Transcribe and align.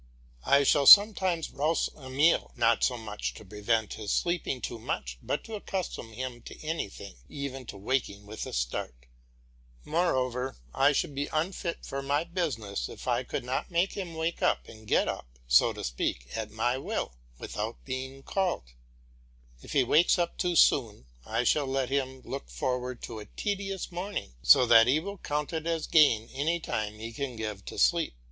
I 0.47 0.63
shall 0.63 0.87
sometimes 0.87 1.51
rouse 1.51 1.87
Emile, 1.95 2.51
not 2.55 2.83
so 2.83 2.97
much 2.97 3.35
to 3.35 3.45
prevent 3.45 3.93
his 3.93 4.11
sleeping 4.11 4.59
too 4.59 4.79
much, 4.79 5.19
as 5.29 5.39
to 5.43 5.53
accustom 5.53 6.13
him 6.13 6.41
to 6.41 6.59
anything 6.65 7.17
even 7.29 7.67
to 7.67 7.77
waking 7.77 8.25
with 8.25 8.47
a 8.47 8.51
start. 8.53 9.05
Moreover, 9.85 10.57
I 10.73 10.91
should 10.91 11.13
be 11.13 11.29
unfit 11.31 11.85
for 11.85 12.01
my 12.01 12.23
business 12.23 12.89
if 12.89 13.07
I 13.07 13.21
could 13.21 13.43
not 13.43 13.69
make 13.69 13.93
him 13.93 14.15
wake 14.15 14.39
himself, 14.39 14.57
and 14.67 14.87
get 14.87 15.07
up, 15.07 15.37
so 15.47 15.71
to 15.71 15.83
speak, 15.83 16.29
at 16.35 16.49
my 16.49 16.79
will, 16.79 17.13
without 17.37 17.85
being 17.85 18.23
called. 18.23 18.73
If 19.61 19.73
he 19.73 19.83
wakes 19.83 20.17
too 20.39 20.55
soon, 20.55 21.05
I 21.27 21.43
shall 21.43 21.67
let 21.67 21.89
him 21.89 22.23
look 22.25 22.49
forward 22.49 23.03
to 23.03 23.19
a 23.19 23.25
tedious 23.27 23.91
morning, 23.91 24.33
so 24.41 24.65
that 24.65 24.87
he 24.87 24.99
will 24.99 25.19
count 25.19 25.53
as 25.53 25.85
gain 25.85 26.27
any 26.33 26.59
time 26.59 26.97
he 26.97 27.13
can 27.13 27.35
give 27.35 27.63
to 27.65 27.77
sleep. 27.77 28.15